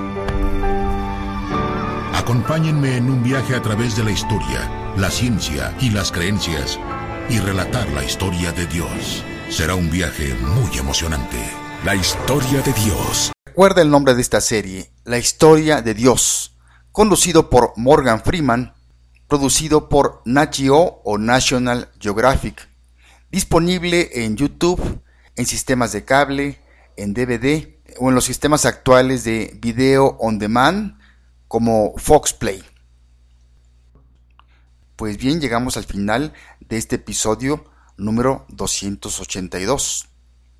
Acompáñenme 2.14 2.96
en 2.96 3.10
un 3.10 3.22
viaje 3.22 3.54
a 3.54 3.62
través 3.62 3.96
de 3.96 4.04
la 4.04 4.10
historia, 4.10 4.94
la 4.96 5.10
ciencia 5.10 5.74
y 5.80 5.90
las 5.90 6.10
creencias 6.10 6.78
y 7.28 7.38
relatar 7.38 7.88
la 7.90 8.04
historia 8.04 8.50
de 8.52 8.66
Dios. 8.66 9.22
Será 9.50 9.74
un 9.74 9.90
viaje 9.90 10.34
muy 10.34 10.76
emocionante. 10.78 11.63
La 11.84 11.94
historia 11.94 12.62
de 12.62 12.72
Dios. 12.72 13.32
Recuerda 13.44 13.82
el 13.82 13.90
nombre 13.90 14.14
de 14.14 14.22
esta 14.22 14.40
serie, 14.40 14.90
La 15.04 15.18
historia 15.18 15.82
de 15.82 15.92
Dios, 15.92 16.56
conducido 16.92 17.50
por 17.50 17.74
Morgan 17.76 18.22
Freeman, 18.22 18.72
producido 19.28 19.90
por 19.90 20.22
Nat 20.24 20.56
o 20.70 21.18
National 21.18 21.90
Geographic, 22.00 22.70
disponible 23.30 24.24
en 24.24 24.34
YouTube, 24.34 25.02
en 25.36 25.44
sistemas 25.44 25.92
de 25.92 26.06
cable, 26.06 26.58
en 26.96 27.12
DVD 27.12 27.68
o 27.98 28.08
en 28.08 28.14
los 28.14 28.24
sistemas 28.24 28.64
actuales 28.64 29.24
de 29.24 29.54
video 29.60 30.16
on 30.20 30.38
demand 30.38 30.98
como 31.48 31.92
Fox 31.98 32.32
Play. 32.32 32.64
Pues 34.96 35.18
bien, 35.18 35.38
llegamos 35.38 35.76
al 35.76 35.84
final 35.84 36.32
de 36.60 36.78
este 36.78 36.96
episodio 36.96 37.62
número 37.98 38.46
282. 38.48 40.13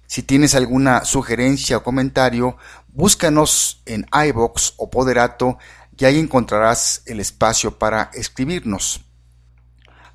Si 0.07 0.23
tienes 0.23 0.55
alguna 0.55 1.05
sugerencia 1.05 1.79
o 1.79 1.83
comentario, 1.83 2.57
búscanos 2.89 3.83
en 3.87 4.07
iBox 4.13 4.75
o 4.77 4.91
Poderato 4.91 5.59
y 5.97 6.05
ahí 6.05 6.19
encontrarás 6.19 7.03
el 7.07 7.21
espacio 7.21 7.79
para 7.79 8.11
escribirnos. 8.15 9.05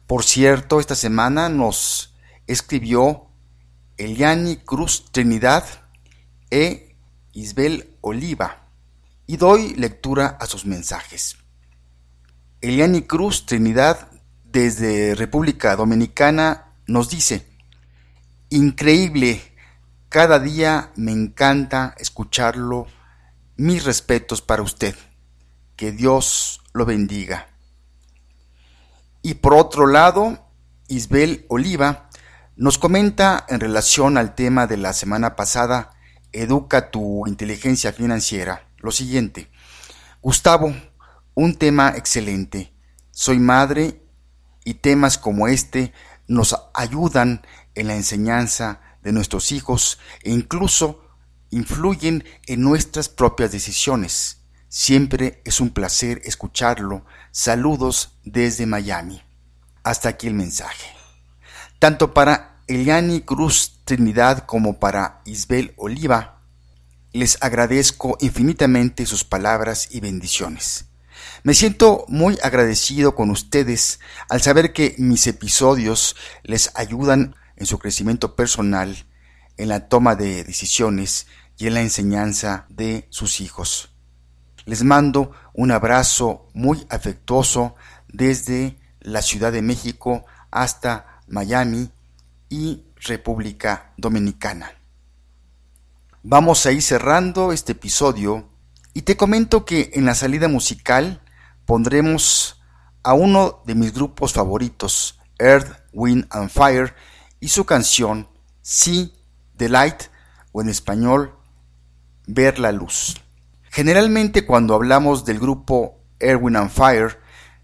Por 0.07 0.23
cierto, 0.23 0.79
esta 0.79 0.95
semana 0.95 1.49
nos 1.49 2.15
escribió 2.47 3.27
Eliani 3.97 4.57
Cruz 4.57 5.05
Trinidad 5.11 5.65
e 6.49 6.95
Isbel 7.33 7.95
Oliva 8.01 8.67
y 9.27 9.37
doy 9.37 9.75
lectura 9.75 10.37
a 10.39 10.47
sus 10.47 10.65
mensajes. 10.65 11.37
Eliani 12.61 13.03
Cruz 13.03 13.45
Trinidad 13.45 14.09
desde 14.43 15.15
República 15.15 15.75
Dominicana 15.75 16.73
nos 16.87 17.09
dice, 17.09 17.45
increíble, 18.49 19.48
cada 20.09 20.39
día 20.39 20.91
me 20.95 21.11
encanta 21.11 21.95
escucharlo, 21.97 22.87
mis 23.55 23.83
respetos 23.83 24.41
para 24.41 24.63
usted, 24.63 24.95
que 25.75 25.91
Dios 25.91 26.61
lo 26.73 26.85
bendiga. 26.85 27.47
Y 29.21 29.35
por 29.35 29.53
otro 29.53 29.87
lado, 29.87 30.49
Isbel 30.87 31.45
Oliva 31.49 32.09
nos 32.55 32.77
comenta 32.77 33.45
en 33.47 33.59
relación 33.59 34.17
al 34.17 34.35
tema 34.35 34.67
de 34.67 34.77
la 34.77 34.93
semana 34.93 35.35
pasada, 35.35 35.91
Educa 36.31 36.91
tu 36.91 37.25
inteligencia 37.25 37.91
financiera 37.91 38.69
lo 38.77 38.91
siguiente. 38.91 39.49
Gustavo, 40.21 40.73
un 41.33 41.55
tema 41.55 41.93
excelente. 41.95 42.73
Soy 43.11 43.39
madre 43.39 44.01
y 44.63 44.75
temas 44.75 45.17
como 45.17 45.47
este 45.47 45.93
nos 46.27 46.55
ayudan 46.73 47.41
en 47.75 47.87
la 47.87 47.95
enseñanza 47.95 48.81
de 49.03 49.11
nuestros 49.11 49.51
hijos 49.51 49.99
e 50.23 50.31
incluso 50.31 51.03
influyen 51.51 52.23
en 52.45 52.61
nuestras 52.61 53.09
propias 53.09 53.51
decisiones. 53.51 54.37
Siempre 54.67 55.41
es 55.45 55.59
un 55.59 55.71
placer 55.71 56.21
escucharlo. 56.25 57.05
Saludos 57.31 58.17
desde 58.23 58.65
Miami. 58.65 59.21
Hasta 59.83 60.09
aquí 60.09 60.27
el 60.27 60.35
mensaje. 60.35 60.87
Tanto 61.79 62.13
para 62.13 62.61
Eliani 62.67 63.21
Cruz 63.21 63.79
Trinidad 63.85 64.45
como 64.45 64.77
para 64.77 65.21
Isbel 65.25 65.73
Oliva, 65.77 66.41
les 67.13 67.37
agradezco 67.41 68.17
infinitamente 68.19 69.05
sus 69.07 69.23
palabras 69.23 69.87
y 69.89 69.99
bendiciones. 69.99 70.85
Me 71.43 71.53
siento 71.53 72.05
muy 72.07 72.37
agradecido 72.43 73.15
con 73.15 73.31
ustedes 73.31 73.99
al 74.29 74.41
saber 74.41 74.73
que 74.73 74.93
mis 74.97 75.25
episodios 75.25 76.15
les 76.43 76.71
ayudan 76.75 77.35
en 77.59 77.65
su 77.65 77.77
crecimiento 77.77 78.35
personal, 78.35 79.05
en 79.57 79.69
la 79.69 79.87
toma 79.87 80.15
de 80.15 80.43
decisiones 80.43 81.27
y 81.57 81.67
en 81.67 81.75
la 81.75 81.81
enseñanza 81.81 82.65
de 82.69 83.05
sus 83.09 83.41
hijos. 83.41 83.91
Les 84.65 84.83
mando 84.83 85.31
un 85.53 85.71
abrazo 85.71 86.47
muy 86.53 86.85
afectuoso 86.89 87.75
desde 88.07 88.79
la 89.01 89.21
Ciudad 89.21 89.51
de 89.51 89.61
México 89.61 90.25
hasta 90.51 91.21
Miami 91.27 91.91
y 92.49 92.85
República 92.95 93.93
Dominicana. 93.97 94.71
Vamos 96.23 96.65
a 96.65 96.71
ir 96.71 96.81
cerrando 96.81 97.51
este 97.51 97.73
episodio 97.73 98.49
y 98.93 99.03
te 99.03 99.17
comento 99.17 99.65
que 99.65 99.91
en 99.93 100.05
la 100.05 100.15
salida 100.15 100.47
musical 100.47 101.21
pondremos 101.65 102.61
a 103.03 103.13
uno 103.13 103.61
de 103.65 103.75
mis 103.75 103.93
grupos 103.93 104.33
favoritos, 104.33 105.19
Earth, 105.37 105.71
Wind 105.93 106.27
and 106.29 106.49
Fire, 106.49 106.93
y 107.39 107.49
su 107.49 107.65
canción 107.65 108.27
See 108.61 109.13
the 109.57 109.69
Light 109.69 110.03
o 110.51 110.61
en 110.61 110.69
español 110.69 111.35
Ver 112.27 112.59
la 112.59 112.71
Luz. 112.71 113.15
Generalmente 113.71 114.45
cuando 114.45 114.75
hablamos 114.75 115.25
del 115.25 115.39
grupo 115.39 115.99
Erwin 116.19 116.55
and 116.55 116.69
Fire, 116.69 117.19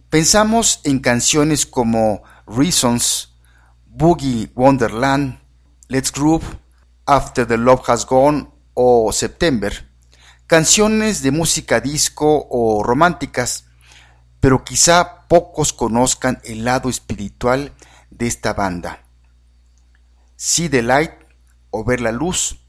pensamos 0.09 0.81
en 0.83 0.99
canciones 0.99 1.65
como 1.65 2.23
Reasons, 2.47 3.33
Boogie 3.85 4.51
Wonderland, 4.55 5.39
Let's 5.87 6.11
Groove, 6.11 6.45
After 7.05 7.45
the 7.45 7.57
Love 7.57 7.87
Has 7.87 8.05
Gone 8.05 8.49
o 8.73 9.11
September, 9.11 9.89
canciones 10.47 11.21
de 11.21 11.31
música 11.31 11.79
disco 11.79 12.47
o 12.49 12.83
románticas, 12.83 13.65
pero 14.39 14.63
quizá 14.63 15.27
pocos 15.27 15.73
conozcan 15.73 16.39
el 16.43 16.65
lado 16.65 16.89
espiritual 16.89 17.73
de 18.11 18.27
esta 18.27 18.53
banda. 18.53 19.04
See 20.37 20.67
the 20.67 20.81
Light 20.81 21.11
o 21.69 21.85
Ver 21.85 22.01
la 22.01 22.11
Luz 22.11 22.59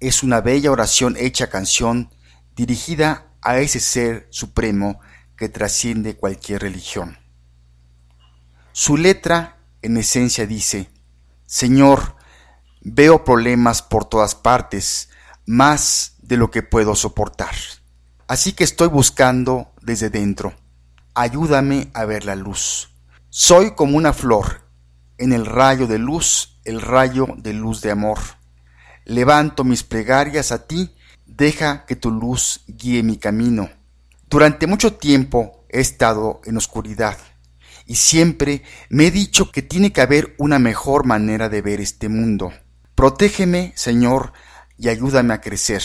es 0.00 0.22
una 0.22 0.40
bella 0.40 0.70
oración 0.70 1.14
hecha 1.18 1.48
canción 1.50 2.10
dirigida 2.56 3.26
a 3.42 3.58
ese 3.58 3.80
ser 3.80 4.26
supremo 4.30 4.98
que 5.36 5.50
trasciende 5.50 6.16
cualquier 6.16 6.62
religión. 6.62 7.18
Su 8.72 8.96
letra, 8.96 9.58
en 9.82 9.98
esencia, 9.98 10.46
dice, 10.46 10.90
Señor, 11.44 12.16
veo 12.80 13.24
problemas 13.24 13.82
por 13.82 14.06
todas 14.06 14.34
partes, 14.34 15.10
más 15.44 16.16
de 16.22 16.38
lo 16.38 16.50
que 16.50 16.62
puedo 16.62 16.94
soportar. 16.94 17.54
Así 18.26 18.54
que 18.54 18.64
estoy 18.64 18.88
buscando 18.88 19.74
desde 19.82 20.08
dentro. 20.08 20.54
Ayúdame 21.14 21.90
a 21.92 22.06
ver 22.06 22.24
la 22.24 22.36
luz. 22.36 22.94
Soy 23.28 23.74
como 23.74 23.98
una 23.98 24.14
flor, 24.14 24.66
en 25.18 25.34
el 25.34 25.44
rayo 25.44 25.86
de 25.86 25.98
luz, 25.98 26.51
el 26.64 26.80
rayo 26.80 27.26
de 27.36 27.52
luz 27.52 27.80
de 27.80 27.90
amor. 27.90 28.18
Levanto 29.04 29.64
mis 29.64 29.82
plegarias 29.82 30.52
a 30.52 30.66
ti 30.66 30.94
deja 31.26 31.84
que 31.86 31.96
tu 31.96 32.10
luz 32.10 32.64
guíe 32.66 33.02
mi 33.02 33.16
camino. 33.16 33.70
Durante 34.28 34.66
mucho 34.66 34.94
tiempo 34.94 35.66
he 35.68 35.80
estado 35.80 36.40
en 36.44 36.56
oscuridad 36.56 37.16
y 37.86 37.96
siempre 37.96 38.62
me 38.88 39.06
he 39.06 39.10
dicho 39.10 39.50
que 39.50 39.62
tiene 39.62 39.92
que 39.92 40.00
haber 40.00 40.34
una 40.38 40.58
mejor 40.58 41.04
manera 41.04 41.48
de 41.48 41.62
ver 41.62 41.80
este 41.80 42.08
mundo. 42.08 42.52
Protégeme, 42.94 43.72
Señor, 43.76 44.32
y 44.78 44.88
ayúdame 44.88 45.34
a 45.34 45.40
crecer, 45.40 45.82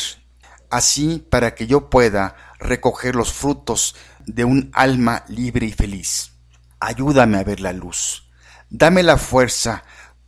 así 0.70 1.26
para 1.30 1.56
que 1.56 1.68
yo 1.68 1.90
pueda 1.90 2.36
recoger 2.60 3.16
los 3.16 3.34
frutos 3.34 3.96
de 4.26 4.46
un 4.46 4.70
alma 4.74 5.24
libre 5.28 5.66
y 5.66 5.72
feliz. 5.72 6.34
Ayúdame 6.80 7.38
a 7.38 7.44
ver 7.44 7.60
la 7.60 7.74
luz. 7.74 8.30
Dame 8.70 9.02
la 9.02 9.18
fuerza 9.18 9.84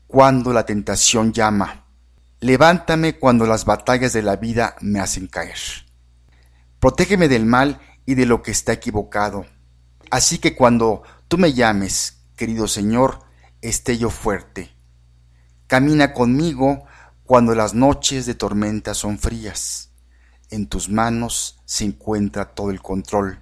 cuando 0.10 0.52
la 0.54 0.66
tentación 0.66 1.32
llama 1.34 1.86
Levántame 2.40 3.20
cuando 3.20 3.46
las 3.46 3.64
batallas 3.64 4.12
de 4.12 4.24
la 4.24 4.38
vida 4.38 4.76
me 4.82 5.00
hacen 5.00 5.28
caer. 5.28 5.60
Protégeme 6.80 7.28
del 7.28 7.46
mal 7.46 7.80
y 8.08 8.16
de 8.16 8.26
lo 8.26 8.42
que 8.42 8.50
está 8.50 8.74
equivocado. 8.74 9.46
Así 10.10 10.40
que 10.40 10.56
cuando 10.56 11.04
tú 11.28 11.38
me 11.38 11.54
llames, 11.54 12.24
querido 12.36 12.68
Señor, 12.68 13.20
esté 13.62 14.00
yo 14.00 14.10
fuerte. 14.10 14.74
Camina 15.68 16.12
conmigo 16.12 16.86
cuando 17.24 17.54
las 17.54 17.76
noches 17.76 18.26
de 18.26 18.34
tormenta 18.34 18.96
son 18.96 19.20
frías. 19.20 19.92
En 20.50 20.66
tus 20.66 20.90
manos 20.90 21.60
se 21.66 21.84
encuentra 21.84 22.46
todo 22.46 22.72
el 22.72 22.82
control. 22.82 23.38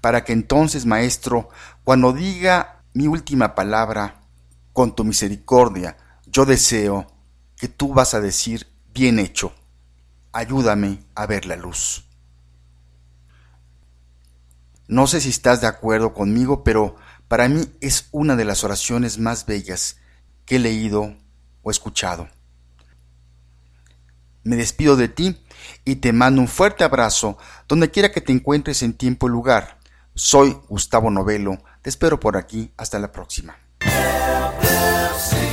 Para 0.00 0.24
que 0.24 0.32
entonces, 0.32 0.86
Maestro, 0.86 1.50
cuando 1.84 2.12
diga 2.12 2.82
mi 2.94 3.06
última 3.06 3.54
palabra, 3.54 4.17
con 4.78 4.94
tu 4.94 5.02
misericordia, 5.02 5.96
yo 6.24 6.46
deseo 6.46 7.04
que 7.56 7.66
tú 7.66 7.92
vas 7.92 8.14
a 8.14 8.20
decir, 8.20 8.68
bien 8.94 9.18
hecho, 9.18 9.52
ayúdame 10.30 11.00
a 11.16 11.26
ver 11.26 11.46
la 11.46 11.56
luz. 11.56 12.04
No 14.86 15.08
sé 15.08 15.20
si 15.20 15.30
estás 15.30 15.60
de 15.60 15.66
acuerdo 15.66 16.14
conmigo, 16.14 16.62
pero 16.62 16.94
para 17.26 17.48
mí 17.48 17.68
es 17.80 18.06
una 18.12 18.36
de 18.36 18.44
las 18.44 18.62
oraciones 18.62 19.18
más 19.18 19.46
bellas 19.46 19.96
que 20.44 20.54
he 20.54 20.58
leído 20.60 21.12
o 21.64 21.72
escuchado. 21.72 22.28
Me 24.44 24.54
despido 24.54 24.94
de 24.94 25.08
ti 25.08 25.44
y 25.84 25.96
te 25.96 26.12
mando 26.12 26.40
un 26.40 26.46
fuerte 26.46 26.84
abrazo 26.84 27.36
donde 27.66 27.90
quiera 27.90 28.12
que 28.12 28.20
te 28.20 28.30
encuentres 28.30 28.84
en 28.84 28.92
tiempo 28.92 29.26
y 29.26 29.30
lugar. 29.30 29.80
Soy 30.14 30.56
Gustavo 30.68 31.10
Novelo, 31.10 31.58
te 31.82 31.90
espero 31.90 32.20
por 32.20 32.36
aquí, 32.36 32.70
hasta 32.76 33.00
la 33.00 33.10
próxima. 33.10 33.56
See. 35.18 35.47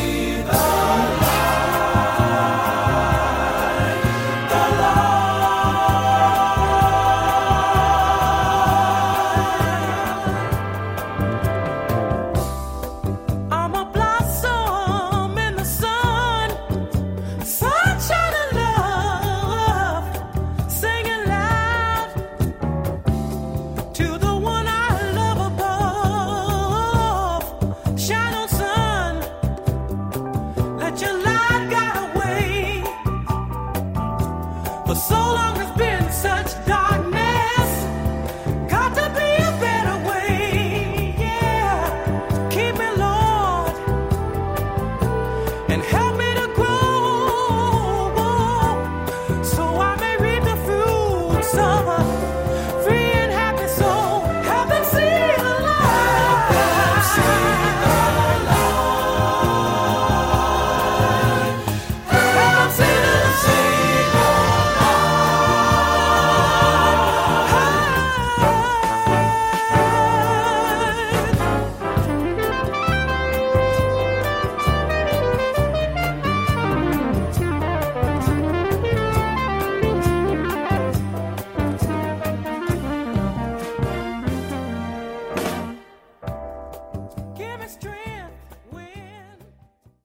And 45.75 45.83
help 45.83 46.14